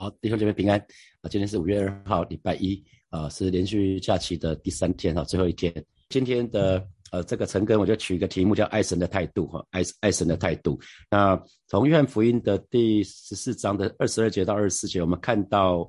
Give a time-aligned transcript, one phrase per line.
[0.00, 0.78] 好，弟兄姐妹平安
[1.20, 1.28] 啊！
[1.28, 5.70] 今天是五月二号，礼拜一啊，是连续假期的第三天哈，最后一天。
[6.08, 10.80] 今天的呃这个陈根，我就取一个题目叫“爱神的态度”哈，爱爱神的态度。
[11.10, 15.86] 那从约翰福音的第十四章的二十二节到二十四节，我们看到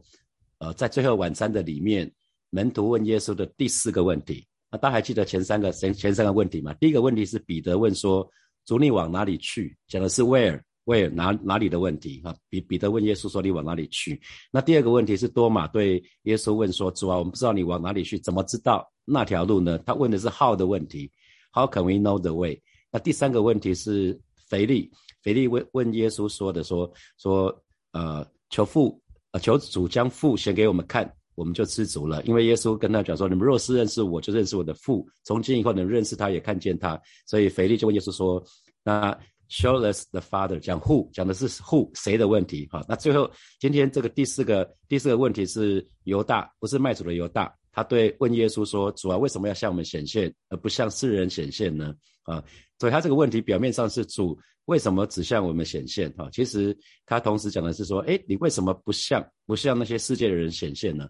[0.57, 2.11] 呃在最后晚餐的里面，
[2.49, 4.45] 门徒问耶稣的第四个问题。
[4.69, 6.73] 那大家还记得前三个前前三个问题吗？
[6.81, 8.29] 第一个问题是彼得问说
[8.67, 10.61] ：“主你往哪里去？”讲的是 where。
[10.91, 12.35] 问哪哪里的问题啊？
[12.49, 14.19] 彼彼得问耶稣说：“你往哪里去？”
[14.51, 21.09] 那第二个问题是多马对耶稣问说：“主啊，我们不知道你往哪里去，怎么知道那条路呢？”他问的是 “how” 的问题
[21.53, 24.91] ，“how can we know the way？” 那第三个问题是腓力，
[25.23, 27.63] 腓力问问耶稣说的说说
[27.93, 29.01] 呃，求父
[29.31, 32.21] 呃求主将父显给我们看，我们就知足了。
[32.23, 35.07] 因为耶稣跟他讲说：“你们若是认识我，就认识我的父。
[35.23, 38.43] 从今以后能认识他，也看见他。”所以腓力就问耶稣说
[38.83, 39.17] ：“那？”
[39.51, 42.85] Show us the Father，讲 Who，讲的是 Who 谁的问题哈。
[42.87, 43.29] 那最后
[43.59, 51.93] 今天这个第四个第四个问题是犹大，不是卖主的犹大，他对问耶稣说：主啊，为什么要向我们显现，而不向世人显现呢？
[52.23, 52.41] 啊，
[52.79, 56.73] 所以他这个问题表面上是主为什么只向我们显现哈，其实
[57.05, 61.09] 他同时讲的是说：哎，你为什么不向不向那些世界的人显现呢？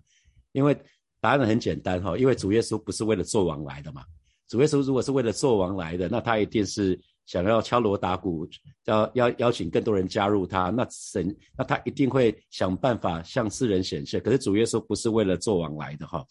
[0.54, 0.76] 因为
[1.20, 4.04] 答案很简单哈，因为主耶稣不是为了做王来的嘛。
[4.48, 7.00] 主耶稣如果是为了做王来的，那他一定是。
[7.32, 8.46] 想要敲锣打鼓，
[8.84, 14.20] 要要邀请更多人加入他，那神那他一定会想办法向世人显现。
[14.20, 16.26] 可是主耶稣不是为了做往来的哈。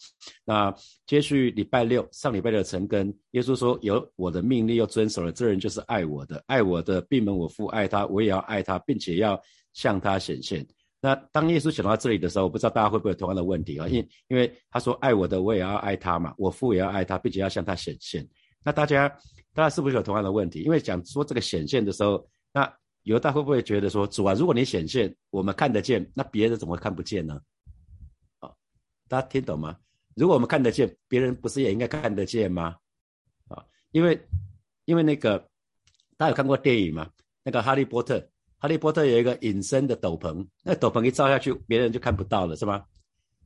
[0.45, 0.71] 那
[1.07, 9.41] 接续礼拜六上礼拜的陈根，耶稣说有我的命令又遵守了，这人就是爱我的，爱我的闭门我父爱他，我也要爱他，并且要
[9.73, 10.63] 向他显现。
[11.01, 13.87] 那当耶稣讲到这里的时候，我不知道大家会不会同样的问题啊？
[13.87, 18.23] 因因为他说爱我的，我也要爱他嘛，我父也要爱他，并且要向他显现。
[18.63, 19.11] 那大家。
[19.53, 20.61] 大家是不是有同样的问题？
[20.61, 22.71] 因为讲说这个显现的时候，那
[23.03, 27.41] 犹大会不会觉得说主啊，如果你显现，我们看得见，那别人怎么会看不见呢？
[28.39, 28.51] 啊，
[29.07, 29.77] 大家听懂吗？
[30.15, 32.75] 如果我们看得见，别人不是也应该看得见吗？
[33.47, 34.19] 啊，因为
[34.85, 35.39] 因为那个
[36.17, 37.09] 大家有看过电影吗？
[37.43, 38.25] 那个哈利波特，
[38.57, 42.85] 哈利波特有一个隐身的斗篷，那斗篷一照下去，别人就看不到了，是吗？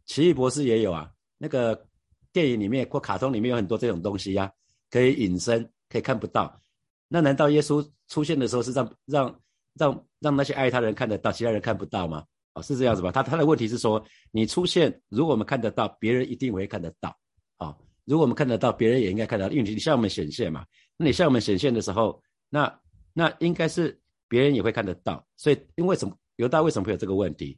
[0.05, 1.88] 奇异博士也有啊，那个
[2.31, 4.51] 电影里面或卡通里面有很多这种东西呀，
[4.91, 5.67] 可以隐身。
[5.95, 6.59] 可以看不到，
[7.07, 9.41] 那难道耶稣出现的时候是让让
[9.75, 12.25] 让让那些爱他的人看得到，其他人看不到吗？
[12.51, 13.13] 啊，是这样子吧？
[13.13, 17.16] 他他的问题是说，你出现，如果我们看得到，别人一定会看得到。
[17.56, 17.73] 啊，
[18.03, 20.66] 如果我们看得到，别人也应该看得到，因为你向我们显现嘛。
[20.97, 22.79] 那你向我们显现的时候，那
[23.13, 25.25] 那应该是别人也会看得到。
[25.38, 27.57] 所以，因为什么犹大为什么会有这个问题？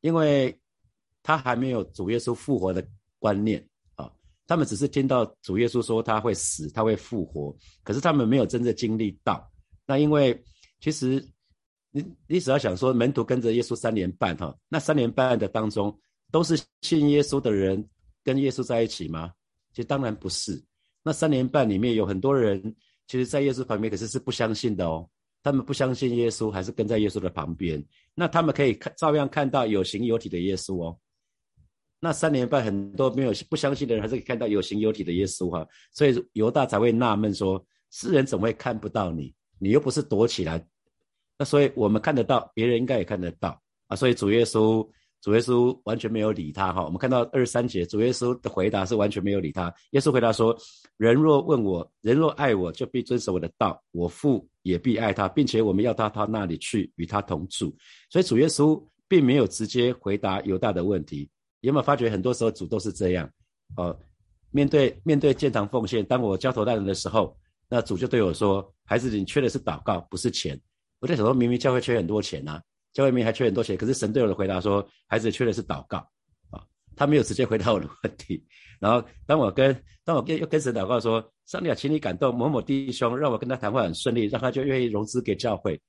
[0.00, 0.58] 因为
[1.22, 2.84] 他还没有主耶稣复活的
[3.20, 3.64] 观念。
[4.46, 9.50] 他们只是听到主耶稣说他会死，他会复活，可是他们没有真正经历到。
[9.86, 10.40] 那因为
[10.80, 11.24] 其实
[11.90, 15.96] 你你只要想说门徒跟着耶稣三年半哈，那三年半的当中
[16.30, 17.88] 都是信耶稣的人
[18.22, 19.32] 跟耶稣在一起吗？
[19.72, 20.62] 其实当然不是。
[21.02, 22.60] 那三年半里面有很多人，
[23.06, 25.08] 其实在耶稣旁边，可是是不相信的哦。
[25.42, 27.80] 他们不相信耶稣，还是跟在耶稣的旁边。
[28.14, 30.98] 那他们可以看照样看到有形有体的耶稣哦。
[31.98, 39.34] 那三年半，很多没有不相信的人，还是可以看到有形有体的耶稣哈，所以犹大才会纳闷说：世人怎么会看不到你？
[39.58, 40.64] 你又不是躲起来。
[41.38, 43.96] 那所以我们看得到，别人应该也看得到啊。
[43.96, 44.86] 所以主耶稣，
[45.22, 46.84] 主耶稣完全没有理他哈。
[46.84, 49.72] 我们看到二十三节，主耶稣的回答是完全没有理他。
[49.92, 50.56] 耶稣回答说：
[50.98, 57.74] 人若问我，人若爱我，就必遵守我的道，我父也必爱他，并且我们要到他那里去，与他同住。
[58.10, 61.28] 所以主耶稣并没有直接回答犹大的问题。
[61.66, 63.28] 有没有发觉很多时候主都是这样？
[63.76, 63.98] 哦，
[64.52, 67.36] 面对面对建堂奉献，当我交头烂额的时候，
[67.68, 70.58] 那主就对我说：“孩子，你缺的是祷告，不是钱。”
[71.00, 72.60] 我在想说，明明教会缺很多钱呐，
[72.92, 75.98] 教会明明还缺很多钱，可是神对我的回答说：“孩子，缺的是祷告。”
[76.50, 76.62] 啊，
[76.94, 78.46] 他没有直接回答我的问题。
[78.78, 85.80] 然后当我跟当我跟又跟神祷告说：“上帝啊，请你感动某某弟兄，让我跟他谈话很顺利，让他就愿意融资给教会。”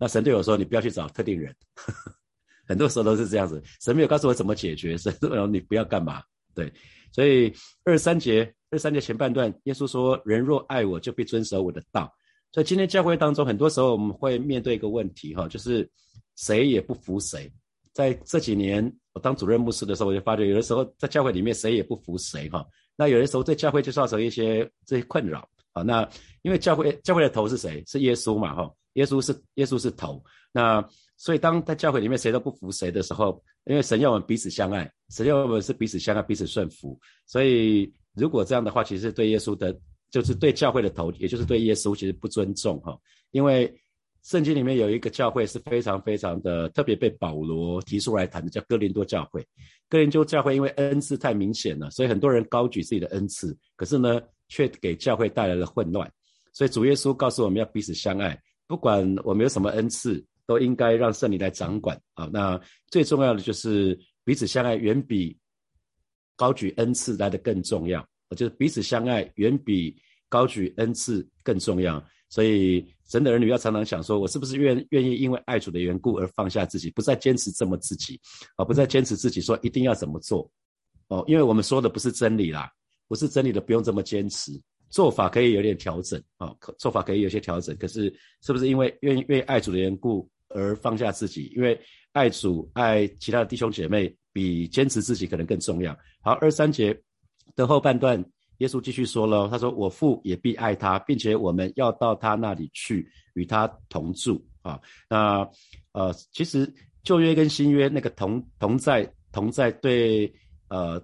[0.00, 1.54] 那神对我说：“你不要去找特定人。”
[2.66, 6.22] 很多时候都是这样子，神没有告诉我怎么解决，神说你不要干嘛，
[6.54, 6.72] 对，
[7.12, 7.52] 所以
[7.84, 12.12] 二三节二三节前半段，耶稣说：“人若爱我，就必遵守我的道。”
[12.52, 15.88] 所以今天教会当中，很多时候我们会面对一个问题，哈，就是
[16.36, 17.50] 谁也不服谁。
[17.92, 22.66] 在这几年我当主任牧师的时候，我就发觉有的时候在教会里面谁也不服谁，哈。
[22.96, 26.08] 那有的时候对教会就造成一些这些困扰，啊，那
[26.42, 27.84] 因为教会教会的头是谁？
[27.86, 30.20] 是耶稣嘛，哈，耶稣是耶稣是头，
[30.50, 30.84] 那。
[31.16, 36.98] 所以，当在教会里面谁都不服谁的时候，因为神要我们彼此相爱，神要我们是彼此相爱、彼此顺服。
[37.26, 39.76] 所以，如果这样的话，其实对耶稣的，
[40.10, 42.98] 就是对教会的头，也就是对耶稣，其实不尊重哈。
[43.30, 43.74] 因为
[44.22, 49.46] 圣经里面有一个教会是非常非常的特别被保罗提出来谈的，叫哥林多教会。
[49.88, 56.10] 哥林多教会因为恩赐太明显了，所以很多人高举自己的恩赐，可是呢，却给教会带来了混乱。
[56.52, 62.28] 所以主耶稣告诉我们要彼此相爱，不管我们有什么恩赐，都应该让圣灵来掌管啊。
[62.32, 65.36] 那最重要的就是彼此相爱，远比
[66.36, 68.06] 高举恩赐来的更重要。
[68.36, 69.96] 就是彼此相爱，远比
[70.28, 72.04] 高举恩赐更重要。
[72.28, 78.20] 所以神的儿女要常常想说，我是不是愿愿意因为爱主的缘故而放下自己，不再坚持这么自己，
[78.56, 80.50] 啊，不再坚持自己说一定要怎么做，
[81.06, 82.68] 哦，因为我们说的不是真理啦，
[83.06, 84.50] 不是真理的，不用这么坚持，
[84.90, 88.12] 做法可以有点调整，啊，做法可以有些调整，可是
[88.42, 91.52] 是不是因为愿意愿意爱主的缘故而放下自己？
[91.54, 91.78] 因为
[92.12, 95.96] 爱主爱其他的弟兄姐妹比坚持自己可能更重要。
[96.22, 96.98] 好，二三节
[97.54, 98.24] 的后半段。
[98.60, 104.80] 耶稣继续说了，他说：“我父也必爱他，并且我们要到他那里去，与他同住。”啊，
[105.10, 105.46] 那
[105.92, 106.72] 呃，其实
[107.02, 110.32] 旧约跟新约那个同同在同在，对
[110.68, 110.98] 呃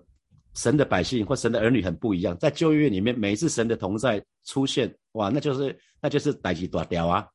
[0.54, 2.34] 神的百姓或神的儿女很不一样。
[2.38, 7.28] 在旧约里面，每一次神的同在出现，哇，那就是那就是代际大屌啊！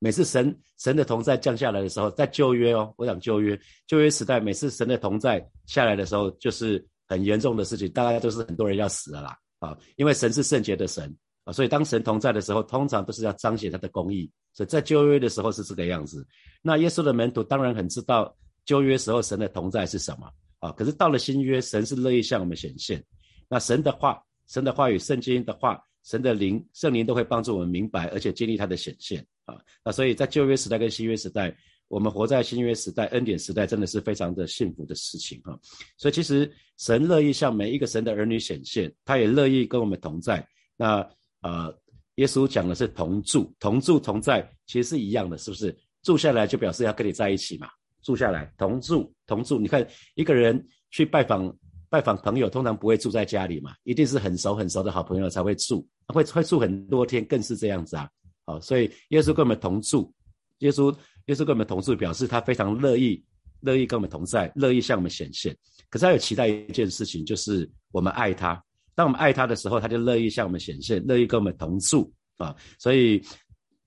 [0.00, 3.56] 每次神神的同在降下来的时候，在旧约哦，我讲旧约
[3.86, 9.36] 旧约时代，每次神的同在下来的时候，就是很严重的事情，大概都是很多人要死了啦。
[9.58, 11.14] 啊，因为神是圣洁的神
[11.44, 14.28] 啊，所以当神同在的时候，通常都是要彰显他的公义。
[14.54, 16.26] 所以在旧约的时候是这个样子。
[16.62, 20.28] 那耶稣的门徒当然很知道旧约时候神的同在是什么
[20.60, 23.04] 啊，可是到了新约，神是乐意向我们显现。
[23.48, 29.60] 那神的话、神的话语、圣经的话、神的灵、圣灵都会帮助我们明白，而且经历他的显现啊。
[29.84, 31.54] 那所以在旧约时代跟新约时代。
[31.88, 35.58] 我们活在新约时代、恩典时代，真的是非常的幸福的事情哈。
[35.96, 36.48] 所以其实
[36.78, 40.46] 神乐意向每一个神的儿女显现，他也乐意跟我们同在。
[40.76, 41.04] 那
[41.42, 41.76] 呃，
[42.14, 45.76] 耶稣讲的是同住、同住、同在，其实是一样的，是不是？
[46.04, 47.68] 住下来就表示要跟你在一起嘛。
[48.04, 49.58] 住下来，同住、同住。
[49.58, 51.52] 你看一个人去拜访
[51.88, 58.08] 拜访朋友，通常不会住在家里嘛，一定是很熟很熟的好朋友才会住，会会住很多天，更是这样子啊。
[58.44, 60.12] 好，所以耶稣跟我们同住，
[60.58, 60.94] 耶稣。
[61.26, 63.22] 耶稣跟我们同住，表示他非常乐意，
[63.60, 65.56] 乐意跟我们同在，乐意向我们显现。
[65.88, 68.60] 可是他有期待一件事情，就是我们爱他。
[68.96, 72.56] 当我们爱他的时候，他就乐意向我们显现，乐意跟我们同住啊。
[72.80, 73.22] 所以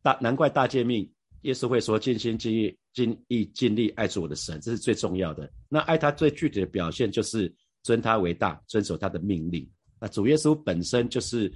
[0.01, 1.11] 大难怪大诫命，
[1.41, 5.51] 耶稣会说尽心尽意尽意尽力爱主我的神，这是最重要的。
[5.67, 9.69] 那爱他最具体的表现就是尊他为大，遵守他的命令。
[9.99, 11.51] 那主耶稣本身就是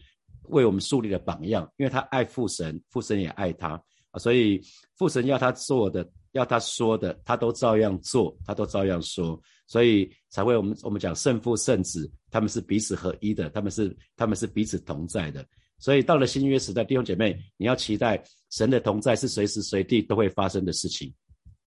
[0.50, 4.20] 为我们树立了榜样，因为他爱父神，父神也爱他啊。
[4.20, 4.62] 所以
[4.96, 15.46] 父神要他做的，要他说的，他都照样做，他都照样说，所以才会我们我们讲圣父圣子，他们是彼此合一的，他们是他们是彼此同在的。
[15.80, 21.14] 所以到了新约时代，弟兄姐妹，你要期待神的同在是随时随地都会发生的事情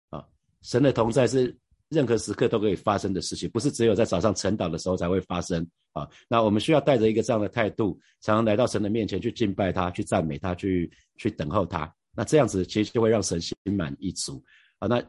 [0.09, 0.25] 啊！
[0.63, 1.57] 神的同在是
[1.91, 6.09] 任何时刻都可以发生的事情，不是只有在早上晨祷的时候才会发生啊！
[6.29, 11.93] 那我们需要带着一个这样的态度，常常来到神的面前去敬拜他，去赞美他，去去等候他。
[12.17, 14.43] 那这样子其实就会让神心满意足
[14.79, 14.87] 啊。
[14.87, 15.03] 那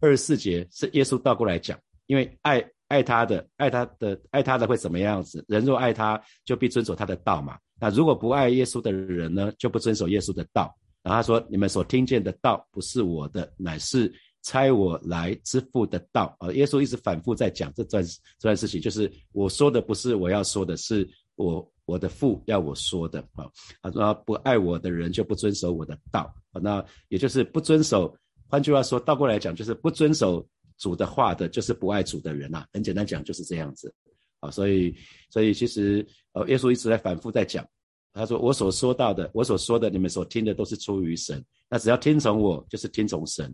[0.00, 5.44] 二十四节是耶稣倒过来讲，因为爱爱他的，爱他的，爱他的会怎么样子？
[5.48, 7.58] 人若爱他，就必遵守他的道嘛。
[7.80, 10.72] 那如果不爱耶稣的人呢，就不遵守耶稣的道。
[11.02, 21.72] 然后他说：“你们所听见的道不是我的，乃是猜我来之父的道。”啊，耶稣一直反复在讲这段这段事情，就是我说的不是我要说的，是我。
[21.86, 23.50] 我的父要我说的啊，
[23.82, 28.16] 他说不爱我的人就不遵守我的道啊，那也就是不遵守。
[28.46, 30.46] 换句话说，倒过来讲，就是不遵守
[30.78, 32.64] 主的话的，就是不爱主的人呐。
[32.72, 33.92] 很简单讲，就是这样子
[34.38, 34.48] 啊。
[34.52, 34.94] 所以，
[35.30, 37.66] 所以其实呃，耶稣一直在反复在讲，
[38.12, 41.44] 他说我所说到的，我所说的，你们所听的都是出于神。
[41.68, 43.52] 那只要听从我，就是听从神。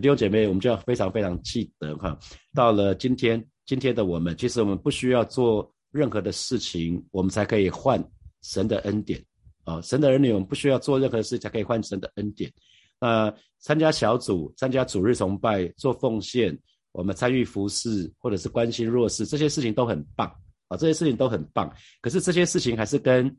[0.00, 2.18] 弟兄姐妹，我们就要非常非常记得哈。
[2.54, 5.72] 到了今天，今天的我们，其实我们不需要做。
[5.92, 8.04] 任何的事情，我们才可以换
[8.42, 9.24] 神的恩典
[9.64, 9.80] 啊！
[9.80, 12.52] 神的儿女，我们不需要做任何事才可以换神的恩典。
[12.98, 16.58] 呃，参加小组、参加主日崇拜、做奉献，
[16.92, 20.28] 我们参与服饰或者是关心弱势，这些事情都很棒
[20.68, 20.76] 啊！
[20.76, 21.72] 这些事情都很棒。
[22.02, 23.34] 可是这些事情还是跟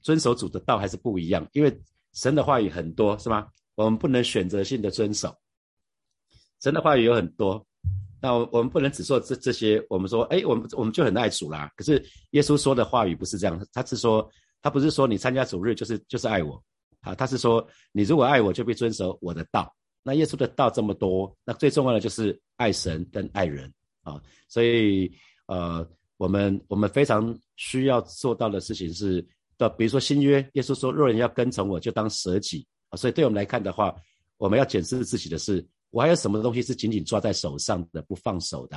[0.00, 1.78] 遵守主的道还是不一样，因为
[2.14, 3.46] 神的话语很多，是吗？
[3.74, 5.36] 我们不能选择性的遵守。
[6.62, 7.64] 神的话语有很多。
[8.20, 11.68] 那我们不能只说这这些，我们说，哎，我们我们就很爱主啦。
[11.76, 12.00] 可是
[12.30, 14.30] 耶稣说的话语不是这样，他是说，
[14.62, 16.62] 他不是说你参加主日就是就是爱我，
[17.00, 19.74] 啊，他是说你如果爱我，就必遵守我的道。
[20.04, 24.22] 那耶稣的道这么多，那最重要的就是爱神跟爱人啊。
[24.48, 25.12] 所以
[25.46, 25.84] 呃，
[26.16, 29.24] 我们我们非常需要做到的事情是，
[29.58, 32.96] 的，比如说新约，耶稣说，若人要跟从我，就当舍己啊。
[32.96, 33.92] 所以对我们来看的话，
[34.36, 38.76] 我们要检视自己的是，我还有什么东西是紧紧抓在手上的不放手的？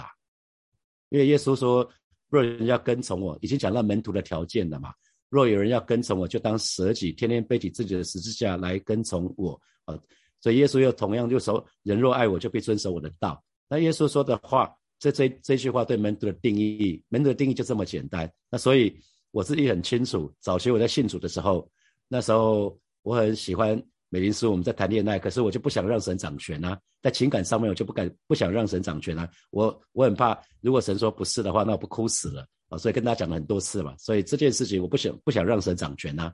[1.09, 1.89] 因为耶稣说，
[2.29, 4.93] 若有人要跟从我，已经讲到门徒的条件了嘛。
[5.29, 9.59] 若有人要跟从我，就当舍己，天天背起自己的十字架来跟从我。
[9.85, 9.97] 啊，
[10.41, 13.41] 所以耶稣又同样就说，人若爱我，就必遵守我的道。
[13.69, 14.69] 那耶稣说的话，
[14.99, 18.29] 这这这句话对门徒的定义，门徒的定义就这么简单。
[18.49, 18.93] 那所以
[19.31, 21.71] 我自己很清楚，早期我在信主的时候，
[22.09, 23.81] 那时候我很喜欢。
[24.15, 36.33] 美林师，我们在谈恋爱，可是我就不想让神掌权啊，在情感上面我就不敢不想让神掌权啊，我我很怕，如果神说不是的话，那我不哭死了啊，所以跟大家讲了很多次嘛，所以这件事情我不想不想让神掌权啊，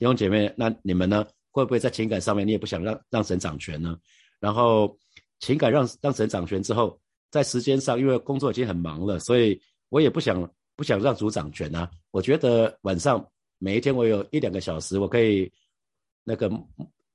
[0.00, 1.24] 弟兄姐妹，那你们呢？
[1.52, 3.96] 会不会在情感上面你也不想让让神掌权呢？
[4.40, 4.98] 然后
[5.38, 6.98] 情感让让神掌权之后，
[7.30, 9.60] 在时间上，因为工作已经很忙了，所以
[9.90, 13.24] 我也不想不想让主掌权啊，我觉得晚上
[13.58, 15.48] 每一天我有一两个小时，我可以
[16.24, 16.50] 那个。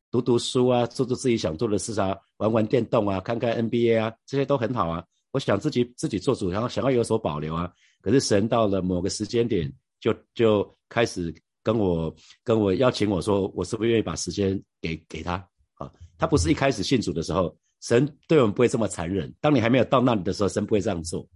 [0.10, 5.04] 读读书啊，做做自己想做的事啊，玩玩电动啊，看看 NBA 啊，这些都很好啊。
[5.32, 7.72] 我想自己自己做主，然后想要有所保留啊。
[8.02, 15.34] 可是神到了某个时间点，就就开始跟我跟我邀请我说，我是不是愿意把时间给给他？
[15.76, 19.32] 啊，他不是一开始信主的时候，神对我们不会这么残忍。
[19.42, 21.28] 当你还没有到那里的时候，神不会这样做。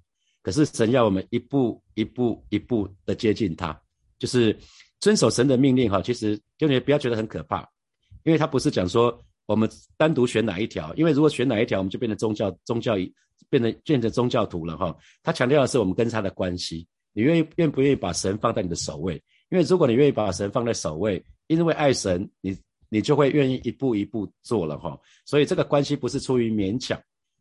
[0.41, 3.79] 可是神要我们一步一步一步的接近他，
[4.17, 4.57] 就是
[4.99, 6.01] 遵守神的命令哈。
[6.01, 7.69] 其实就你不要觉得很可怕。
[8.23, 12.95] 因为他不是讲说我们单独选哪一条，因为如果选哪一条，我们就变成宗教宗教
[13.49, 14.95] 变成变成宗教徒了哈。
[15.23, 19.15] 他强调的是我们跟他的关系，你愿意愿不愿意把神放在你的首位？
[19.49, 24.97] 因为如果你愿意把神放在首位，因为爱神，你你就会愿意一步一步做了哈。
[25.25, 26.97] 所以这个关系不是出于勉强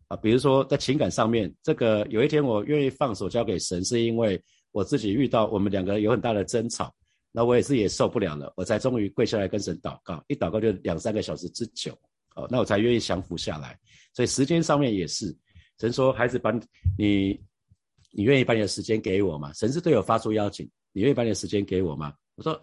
[0.08, 0.16] 啊。
[0.16, 6.92] 比如说在情感上面，这个有一天我愿意放手交给神，是因为我自己遇到我们两个有很大的争吵。
[7.32, 11.96] 那我也是也受不了了，我才终于跪下来跟神祷告，一祷告就两三个小时之久，
[12.34, 13.78] 哦，那我才愿意降服下来。
[14.12, 15.36] 所以时间上面也是，
[15.78, 16.50] 神说孩子把
[16.98, 17.40] 你，
[18.10, 19.52] 你愿意把你的时间给我吗？
[19.52, 22.12] 神是对我发出邀请，你愿意把你的时间给我吗？
[22.34, 22.60] 我说，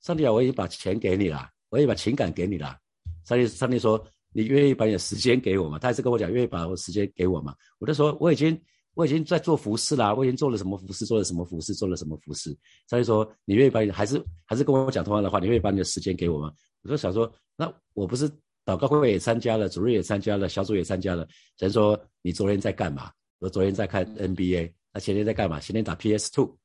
[0.00, 2.76] 上帝啊，我已经把钱给你了，我已经把情感给你了。
[3.24, 5.78] 上帝，上帝说，你愿意把你的时间给我吗？
[5.78, 7.54] 他还是跟我讲，愿意把我时间给我吗？
[7.78, 8.60] 我就说，我已经。
[8.94, 12.54] 我已经在做服饰啦，我已经做了什么服饰，做了什么服饰，做了什么服饰。
[12.88, 16.52] 所以说，你愿意把你还是还是跟我讲同样的话，你愿意把你的时间给我吗？
[16.82, 18.28] 我就想说，那我不是
[18.64, 21.26] 祷告会也参加了，主任也参加了，小组也参加了。
[21.58, 23.10] 神说你昨天在干嘛？
[23.38, 25.60] 我昨天在看 NBA，那前天在干嘛？
[25.60, 26.56] 前天打 PS Two。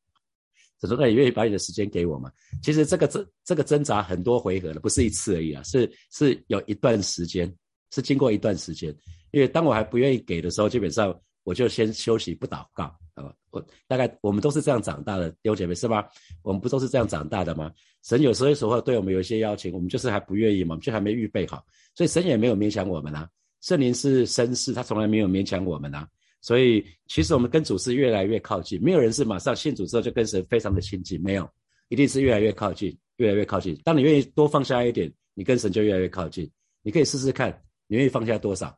[0.82, 2.32] 神说那你愿意把你的时间给我吗？
[2.64, 7.54] 其实这个挣这个挣扎很多回合了，不是一次而已啊，是是有一段时间，
[7.92, 8.94] 是经过一段时间。
[9.32, 11.16] 因为当我还不愿意给的时候，基本上。
[11.46, 12.84] 我就先休息不祷告
[13.14, 13.32] 啊！
[13.52, 16.10] 我大概我们都是这样长大的，弟兄姐妹是吧？
[16.42, 17.72] 我们不都是这样长大的吗？
[18.04, 23.30] 神有时候时候对我们有一些邀请，我们就是还不愿意嘛，就还没预备好，所以神也没有勉强我们啊。
[23.62, 26.08] 圣灵是绅士，他从来没有勉强我们啊。
[26.42, 31.50] 所以其实我们跟主是越来越靠近，没有人是马上信主之后就跟神非常的亲近，没有，
[31.90, 33.80] 一定是越来越靠近，越来越靠近。
[33.84, 36.50] 当你愿意多放下一点，你跟神就越来越靠近。
[36.82, 37.50] 你可以试试看，
[37.88, 38.78] 你愿意放下多少？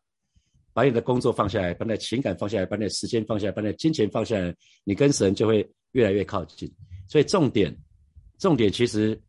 [0.77, 6.71] 把你的工作放下来，把你的情感放下来，把你的时间放下来，把你的金钱放下来，你跟神就会越来越靠近。
[7.09, 7.75] 所以重点，
[8.37, 9.19] 重点其实，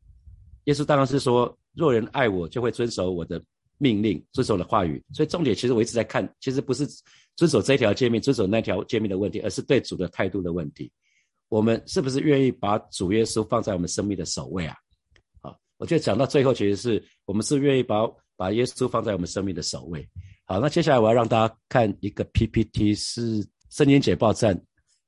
[0.64, 3.42] 耶稣当然是说，若人爱我，就会遵守我的
[3.78, 5.02] 命令，遵守我的话语。
[5.14, 6.86] 所以重点其实我一直在看，其实不是
[7.34, 10.92] 遵守这条诫命，遵守那条诫命的问题，而是对主的态度的问题。
[11.48, 14.76] 我们是不是愿意把主耶稣放在我们生命的首位啊？
[15.40, 20.06] 好，我觉得讲到最后，其实是我们是愿意把把耶稣放在我们生命的首位。
[20.50, 24.58] 好，那接下来我要让大家看一个 PPT，是圣经解报站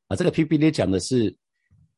[0.07, 0.15] 啊。
[0.15, 1.35] 这个 PPT 讲的是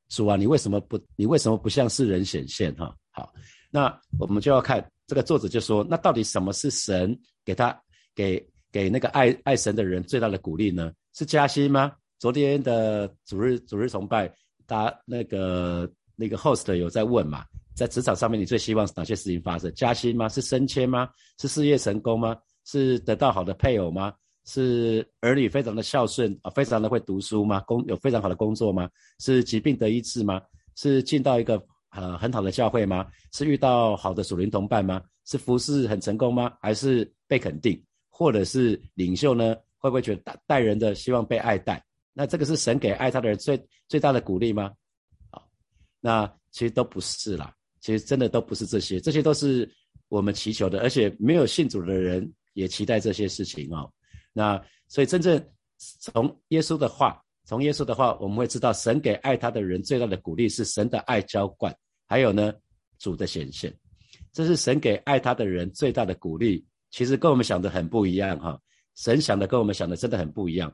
[0.08, 2.72] 主啊，你为什么不，你为什么不向世人显现？
[2.76, 3.34] 哈，好，
[3.68, 7.76] 那我们就要看这个作者就说，那到底什么是神给他
[8.14, 10.92] 给给那个爱爱神的人最大的鼓励呢？
[11.12, 11.90] 是加薪吗？
[12.20, 14.32] 昨天的主日主日崇拜，
[14.68, 17.44] 大那个那个 host 有在问嘛，
[17.74, 19.68] 在职场上面你最希望哪些事情发生？
[19.74, 20.28] 加薪吗？
[20.28, 21.10] 是升迁吗？
[21.40, 22.38] 是事业成功吗？
[22.64, 24.14] 是得到好的配偶吗？
[24.44, 27.60] 是儿女非常的孝顺啊，非常的会读书吗？
[27.60, 28.90] 工有非常好的工作吗？
[29.20, 30.42] 是疾病得医治吗？
[30.74, 33.06] 是进到一个呃很好的教会吗？
[33.32, 35.00] 是遇到好的属灵同伴吗？
[35.26, 36.52] 是服侍很成功吗？
[36.60, 37.80] 还是被肯定？
[38.10, 39.54] 或者是领袖呢？
[39.78, 41.80] 会不会觉得带带人的希望被爱戴？
[42.12, 44.72] 那这个是神给爱他的人最最大的鼓励吗？
[45.30, 45.40] 啊，
[46.00, 49.70] 那其实都不是啦，其实真的都不是这些，这些都是
[50.08, 52.28] 我们祈求的，而且没有信主的人。
[52.52, 53.90] 也期待这些事情哦，
[54.32, 55.42] 那所以真正
[56.00, 61.74] 从耶稣的话，从耶稣的话，我们会知道神给爱他的人最大的鼓励是神的爱浇灌，
[62.06, 62.52] 还有呢
[62.98, 63.72] 主的显现，
[64.32, 68.58] 这是神给爱他的人最大的鼓励，其实跟我们想的很不一样哈。
[68.94, 70.72] 神想的跟我们想的真的很不一样。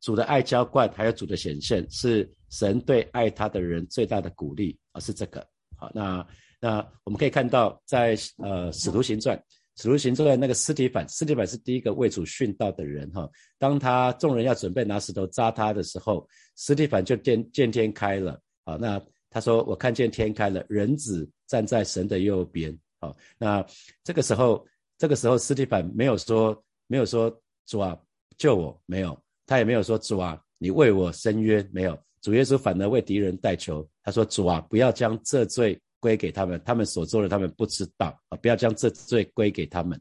[0.00, 5.46] 主的爱浇灌，还有主的显现，是神对爱他的人最大的鼓励啊，是这个。
[5.76, 6.26] 好，那
[6.60, 9.40] 那我们可以看到，在呃使徒行传，
[9.76, 13.28] 使徒行传那个斯提凡，斯提凡是第一个为主殉道的人哈。
[13.58, 18.40] 当他众人要准备拿石头扎他的时候，斯提凡就见见天开了。
[18.64, 22.76] 好，那他说我看见天开了，人子站在神的右边。
[23.00, 23.66] 好，那
[24.04, 24.64] 这个时候，
[24.96, 27.30] 这个时候斯提凡没有说没有说
[27.66, 27.98] 主啊
[28.38, 29.18] 救我，没有。
[29.46, 31.98] 他也没有说主啊，你为我伸冤没有？
[32.22, 33.86] 主耶稣反而为敌人代求。
[34.02, 39.98] 他说主啊，不要将这罪归给他们，他们所做的他们不知道啊，不要将这罪归给他们。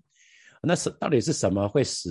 [0.61, 2.09] 那是到底是什么会使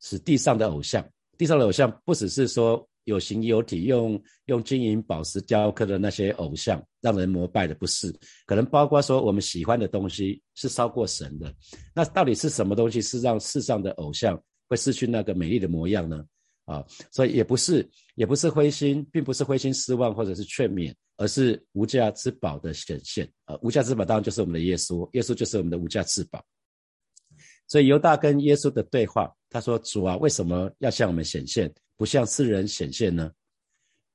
[0.00, 1.06] 使地上的偶像？
[1.36, 8.10] 地上的偶像不只是说有形有体，用用金银宝石雕刻的那些偶像让人膜拜的，不是？
[8.46, 11.54] 可能包括说我们喜欢的东西是烧过神的。
[11.94, 14.42] 那到底是什么东西是让世上的偶像？
[14.68, 16.24] 会失去那个美丽的模样呢？
[16.66, 23.26] 啊，所以也不是，也不是灰心，并不是灰心失望或者是劝勉，而是无价之宝的显现。
[23.46, 26.44] 啊，无价之宝当然就是我们的耶稣，耶稣就是我们的无价之宝。
[27.68, 33.30] 所以犹大跟耶稣的对话，他说：“主啊，为什么要向我们显现，不向世人显现呢？”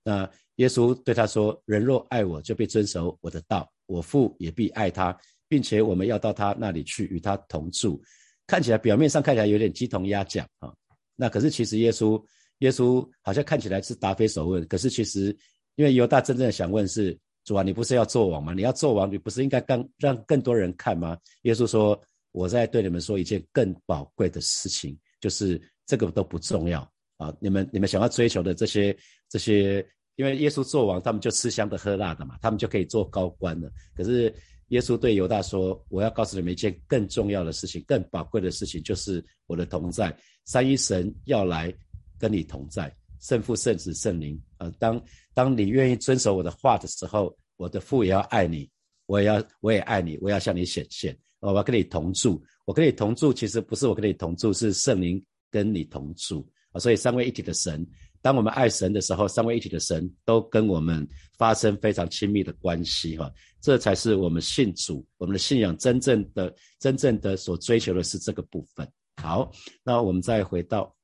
[0.03, 5.17] 那耶稣对他说：“人若爱我，就必遵守我的道，我父也必爱他，
[5.47, 8.01] 并且我们要到他那里去，与他同住。”
[8.47, 10.73] 看起来表面上看起来有点鸡同鸭讲啊，
[11.15, 12.21] 那可是其实耶稣
[12.61, 15.35] 耶稣好像看起来是答非所问，可是其实
[15.75, 18.53] 因为犹大真正想问是主啊，你不是要做王吗？
[18.55, 21.15] 你要做王，你不是应该更让更多人看吗？
[21.43, 22.01] 耶稣说，
[22.31, 26.81] 我在对你们说一件更宝贵的事情，就是这个都不重要
[27.17, 28.97] 啊，你们你们想要追求的这些
[29.29, 34.33] 这些，因为耶稣做王，他们就吃香的喝辣的嘛，他们就可以做高官了，可是。
[34.71, 40.17] 耶稣对犹大说：“我要告诉你们一件更重要的事情，更宝贵的事情，就是我的同在。
[40.45, 41.75] 三一神要来
[42.21, 44.39] 跟你同在，圣父、圣子、圣灵。
[44.59, 48.69] 呃，当当你愿意遵守我的话的时候，我的父也要爱你，
[49.07, 51.17] 我也要我也爱你，我要向你显现。
[51.39, 52.39] 我要跟你同住。
[52.65, 56.79] 我跟你同住，其实不是我跟你同住，是圣灵跟你同住啊。
[56.79, 57.85] 所以三位一体的神。”
[58.23, 61.07] 当我们爱神的时候，三位一体的神都跟我们
[61.39, 63.27] 发生非常亲密的关系，哈，
[63.59, 68.87] 这才是我们信主，我们的信仰真正的、真正的所追求的是这个部分。
[69.23, 69.51] 好，
[69.83, 70.95] 那我们再回到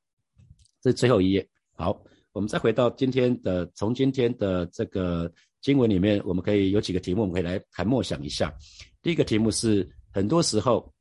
[0.82, 1.48] 这是最后一页。
[1.74, 2.02] 好，
[2.34, 8.54] 我们再回到今天的，从今天的这个经文里面，我们可以有几个题目，我们可以来谈默想一下。
[9.02, 10.92] 第一个题目是，很多时候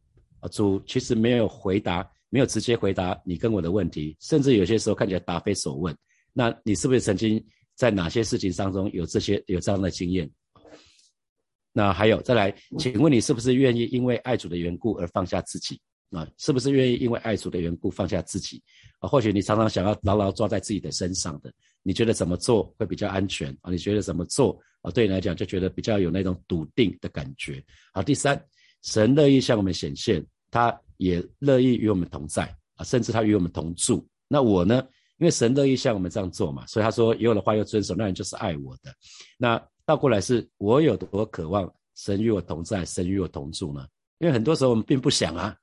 [0.41, 5.97] 啊，主其实没有回答，没有直接回答你跟我的问题，甚至有些时候看起来答非所问。
[6.33, 7.43] 那你是不是曾经
[7.75, 10.31] 在哪些事情当中有这些有这样的经验？
[11.73, 15.81] 那还有再来，请问你是不是愿意因为爱主的缘故而放下自己？
[16.11, 18.63] 啊，是不是愿意因为爱主的缘故放下自己？
[19.01, 23.51] 啊，或许你常常想要牢牢抓在自己的身上的，你觉得怎么做会比较安全？
[23.63, 27.63] 啊，你觉得怎么做啊，对你来讲就觉得比较有那种笃定的感觉。
[27.93, 28.43] 好，第三，
[28.83, 32.45] 神乐意向我们显现，他也乐意与我们同在
[32.77, 34.07] 啊，甚至他与我们同住。
[34.29, 34.87] 那我呢？
[35.19, 38.95] 因为神乐意向我们这样做嘛，所以他说有我的话要遵守，那人就是爱我的。
[39.39, 43.87] 那倒过来是我有多渴望神与我同在，神与我同住呢？
[44.19, 45.57] 因为很多时候我们并不想啊，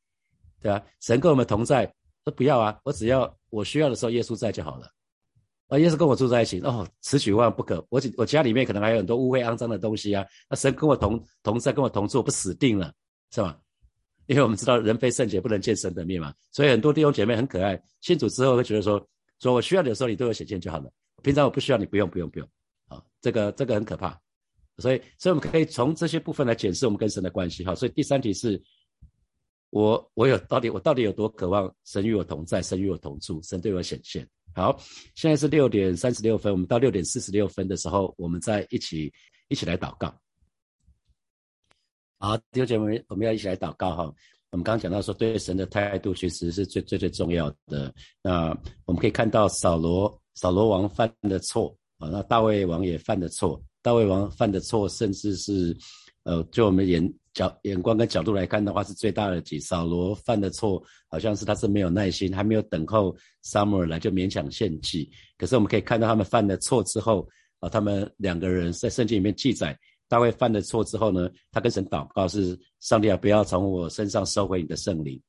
[0.63, 0.83] 对吧？
[1.01, 1.85] 神跟我们同在，
[2.23, 4.89] 说不要啊，我只要我需要的时候耶稣在就好了。
[5.67, 7.85] 啊，耶稣跟我住在一起，哦，此举万不可。
[7.89, 12.91] 我我家里面可能还有很多污秽肮脏的东西啊，那神跟我同同在，跟我同住，不死定了，
[13.31, 13.59] 是吧？
[14.25, 19.05] 因为我们知道人非圣洁不能见神的面嘛，所以很多弟兄姐妹很可爱，信主之后会觉得说。
[19.39, 20.89] 说我需要的时候，你对我显现就好了。
[21.21, 22.47] 平常我不需要你，不用，不用，不用。
[22.87, 24.17] 啊，这个这个很可怕。
[24.77, 27.61] 所以，所以我们可以从这些部分来检视我们跟神的关系。
[27.65, 28.61] 哈，所以第三题是，
[29.73, 34.27] 我我有到底我到底有多渴望神与我同在，神与我同住，神对我显现。
[34.53, 34.77] 好，
[35.15, 39.11] 现在是六点三十六分，我们到六点四十六分的时候，我们再一起
[39.47, 40.13] 一起来祷告。
[42.19, 44.03] 好，弟兄姐妹，我们要一起来祷告哈。
[44.51, 47.91] 我们刚刚讲到说，对神的态度其实是最最最重要的。
[48.21, 48.55] 那
[48.85, 53.59] 我们可以看到扫罗扫罗王犯的错啊，那大卫王也犯的错。
[53.81, 55.75] 大卫王犯的错，甚至是
[56.23, 59.59] 呃，就我们眼角眼光跟角度来看的话，是最大的几。
[59.59, 65.09] 扫罗犯的错，好像是他是没有耐心，还没有等候撒母耳来就勉强献祭。
[65.37, 67.27] 可是我们可以看到他们犯了错之后
[67.59, 69.77] 啊，他们两个人在圣经里面记载。
[70.09, 75.19] 大卫犯了错之后呢，他跟神祷告是：上帝啊，不要从我身上收回你的圣灵。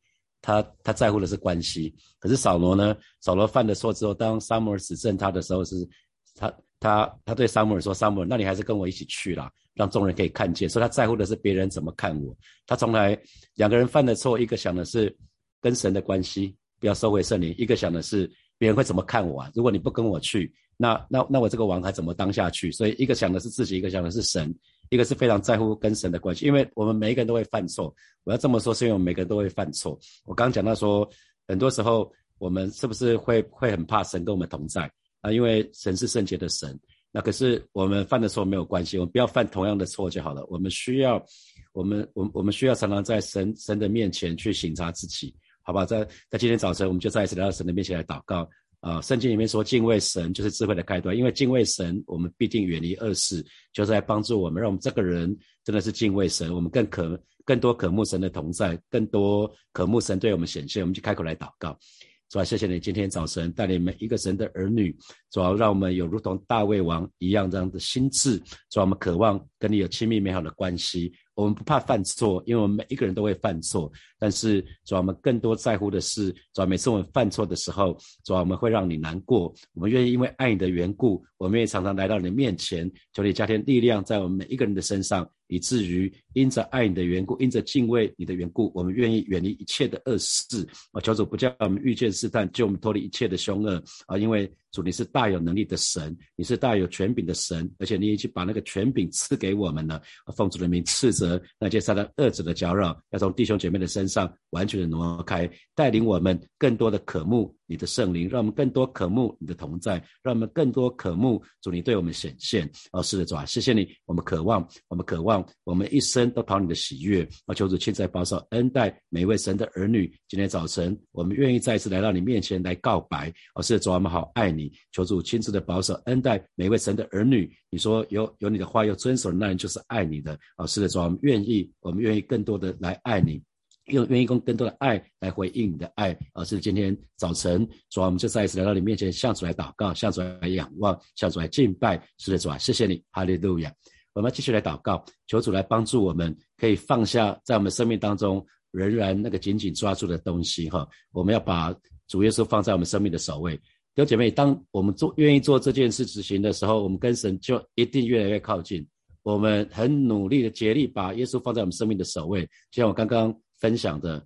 [0.42, 1.94] 他他在乎的是关系。
[2.18, 2.94] 可是扫罗呢？
[3.20, 5.88] 扫罗犯了错之后，当撒母耳指证他的时候，是
[6.34, 12.36] 他他他对撒母耳说：“撒母耳，那你还是跟我一起去啦，让众人可以看见。”所以他在乎的是别人怎么看我。
[12.66, 13.18] 他从来
[13.54, 15.14] 两个人犯的错，一个想的是
[15.60, 19.50] 跟神的关系，不要收回圣灵；一个想的是别人会怎么看我啊？
[19.54, 22.72] 如果你不跟我去，那那那我这个王还怎么当下去？
[22.72, 24.54] 所以一个想的是自己，一个想的是神。
[24.90, 27.92] 一个是非常在乎跟神的关系，因为我们每一个人都会犯错。
[28.22, 29.98] 我要这么说，是因为我们每个人都会犯错。
[30.26, 31.08] 我刚刚讲到说，
[31.48, 34.82] 很多时候我们是不是会会很怕神跟我们同在
[35.22, 35.32] 啊？
[35.32, 36.78] 因为神是圣洁的神。
[37.16, 40.44] 那可是我们犯的错没有关系，我们不要犯同样的错就好了。
[40.50, 41.24] 我们需要，
[41.72, 45.86] 我们我我们需要常常在神神的面前去省察自己，好吧？
[45.86, 48.48] 在在今天早晨，我们就再一次来到神的面前来祷告。
[48.80, 61.78] 啊，圣经里面说敬畏神就是智慧的开端，因为敬畏神，我们必定远离恶事，就是在帮助我们，让我们这个人真的是敬畏神，我们更可更多渴慕神的同在，更多渴慕神对我们显现，我们就开口来祷告。
[62.28, 64.96] 主啊，谢谢你今天早晨带领每一个神的儿女，
[65.30, 68.38] 主要让我们有如同大卫王一样这样的心智，
[68.70, 71.12] 主要我们渴望跟你有亲密美好的关系。
[71.34, 73.90] 我们不怕犯错，因为我们每一个人都会犯错。
[74.18, 79.54] 但是，主要我们更多在乎的是，主要每次我们犯错的时候，主要我们会让你难过。
[79.74, 90.66] 我们愿意因为爱你的缘故，我们愿意常常来到你的面前，求你加添力量在我们每一个人的身上，以至于因着爱你的缘故，因着敬畏你的缘故，我们愿意远离一切的恶事。
[90.92, 93.82] 啊，求主不叫我们遇见试探，救我们脱离一切的凶恶。
[94.06, 94.50] 啊，因为。
[94.74, 100.02] 主，你是大有能力的神，你是大有权柄的神，而且你已经把那个权柄赐给我们了。
[100.34, 112.70] 奉主的名斥责那些撒旦恶者的搅扰，要从弟兄姐妹的身上完全的挪开，带领我们更多的渴慕你的圣灵，让我们更多渴慕你的同在，让我们更多渴慕主你对我们显现。
[112.92, 117.26] 哦，是的，主啊，谢谢你，我们渴望，我们渴望，我们一生都讨你的喜悦。
[117.46, 120.12] 啊，求主亲自保守恩待每一位神的儿女。
[120.28, 123.32] 今天早晨，我们愿意再次来到你面前来告白。
[123.54, 124.70] 哦，是的，主啊，我们好爱你。
[124.92, 127.50] 求主亲自的保守恩待每位神的儿女。
[127.70, 130.38] 你说有有你的话要遵守那人就是爱你的。
[130.58, 133.42] 哦，是的，主，我愿意，我们愿意更多的来爱你，
[133.86, 136.16] 用愿意用更多的爱来回应你的爱。
[136.32, 142.02] 而是今天早晨，主啊，我们就再一次来到你面前，向主来祷告，向主来仰望，向主来敬拜。
[142.18, 143.72] 是的，主啊，谢谢你，哈利路亚。
[144.14, 150.70] 我们继续来祷告，求主来帮助我们，可以放下在我们生命当中仍然那个紧紧抓住的东西。
[150.70, 151.74] 哈，我们要把
[152.06, 153.56] 主耶稣放在我们生命的首位。
[153.56, 158.86] 弟兄姐妹，当我们做愿意做这件事执行的时候，我们跟神就一定越来越靠近。
[159.24, 162.42] 我们很努力的竭力把耶稣放在我们生命的首位。
[162.70, 164.24] 就像我刚刚分享的，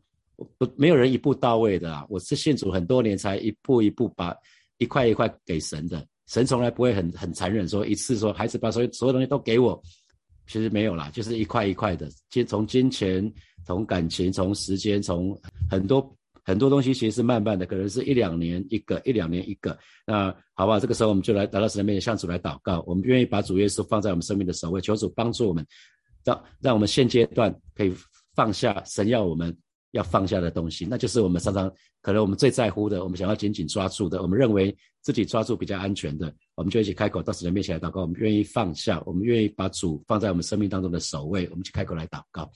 [0.58, 2.04] 不没有人一步到位的啊！
[2.10, 4.36] 我是信主很多年才一步一步把
[4.76, 6.06] 一块一块给神的。
[6.26, 9.80] 神从来不会很很残忍，说一次说孩子把所有所有东西都给我，
[10.46, 13.32] 其实没有啦，就是一块一块的，金从金钱、
[13.64, 15.34] 从感情、从时间、从
[15.70, 16.14] 很多。
[16.48, 19.78] 很多东西其实是慢慢的，可能是一两年一个，一两年一个。
[20.06, 22.82] 那好吧，这个时候我们就来来到神的面前，向主来祷告。
[22.86, 25.62] 我们愿意把主耶稣放在我们生命的首位，求主帮助我们，
[26.24, 27.92] 让让我们现阶段可以
[28.34, 29.54] 放下神要我们
[29.92, 31.72] 要放下的东西，那就是我们常常。
[32.00, 38.02] 可能我们最在乎的，我们想要紧紧抓住的，我们认为自己抓住比较安全的，我们就一起开口到神的面前来祷告。
[38.02, 42.48] 我们愿意放下，我们愿意把主放在我们生命当中的首位，我们去开口来祷告。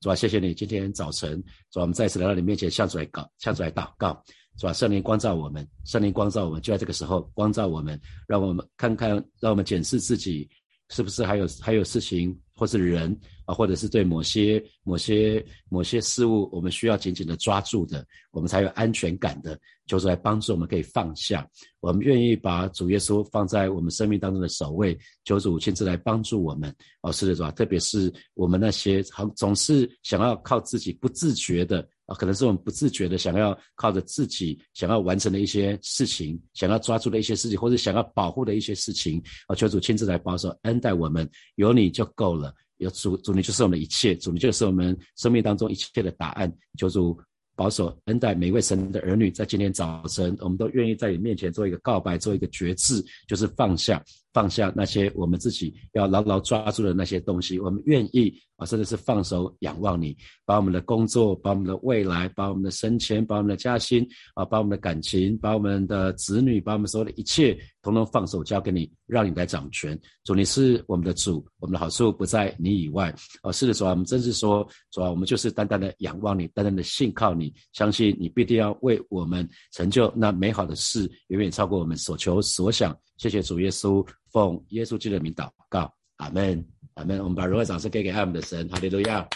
[0.00, 1.42] 主啊，谢谢你今天早晨，
[1.72, 4.22] 主啊，我们再次来到你面前，向主来告，向主来祷告。
[4.56, 10.48] 主啊，圣灵光照我们，圣灵光照我们，就在这个时候光照我们，让我们看看，让我们检视自己
[10.90, 12.38] 是不是还有还有事情。
[12.64, 21.46] 或是人啊，或者是对某些某些某些事物，我们需要紧紧的抓住的，我们才有安全感的，就是来帮助我们可以放下。
[21.80, 26.74] 我们愿意把主耶稣放在我们生命当中的首位，求主亲自来帮助我们。
[27.02, 42.54] 哦，是的，是吧，特别是我们那些很总是想要靠自己不自觉的啊，可能是我们不自觉的想要靠着自己想要完成的一些事情，想要抓住的一些事情，或者想要保护的一些事情啊，求主亲自来保守恩待我们，有你就够了。
[42.78, 46.52] 有主，主你就是我们的一切，主你就是我们生命当中一切的答案。
[46.76, 47.16] 求主
[47.54, 54.02] 保守恩待每位神的儿女，在今天早晨，我们都愿意在你面前做一个告白，做一个决志，就是放下。
[54.34, 69.98] 放下那些我们自己要牢牢抓住的那些东西，我们愿意啊，甚至是放手仰望你，把我们的工作、把我们的未来、把我们的生前、把我们的家薪啊，把我们的感情、把我们的子女、把我们所有的一切，统统放手交给你，让你来掌权。
[70.24, 73.14] 主，你是我们的主，我们的好处不在你以外。
[73.44, 82.96] 哦，是的，主啊，我们真是说，主啊，我们就是单单的仰望你，单单的信靠你，相信你必定要为我们成就那美好的事，远远超过我们所求所想。
[83.16, 84.06] 谢谢主耶稣。
[84.30, 87.18] 奉耶稣基督的名祷告，阿门，阿门。
[87.18, 89.26] 我们把荣耀掌声给给爱我们的神，哈利路亚。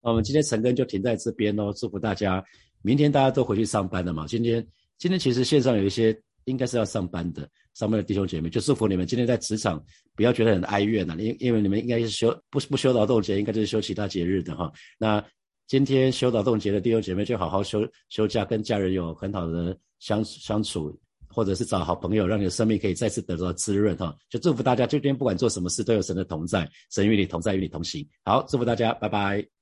[0.00, 2.44] 我们今天晨更就停在这边哦，祝福大家。
[2.82, 4.26] 明天大家都回去上班了嘛？
[4.26, 4.66] 今天，
[4.98, 6.18] 今天其实线上有一些。
[6.46, 9.80] 应该是要上班的，上班的弟兄姐妹，就祝福你们今天在职场
[10.16, 14.72] 不要觉得很哀怨呐，因因为你们应该是休不不休劳动节，应该就是休其他节日的哈。
[14.98, 15.22] 那
[15.68, 20.98] 今天休劳动节的弟兄姐妹就好好休休假，跟家人有很好的相相处，
[21.32, 24.14] 或者是找好朋友，让你的生命可以再次得到滋润哈。
[24.28, 28.06] 就祝福大家，今天不管做什么事都有神的同在，神与你同在，与你同行。
[28.24, 29.59] 好，祝福大家，拜拜。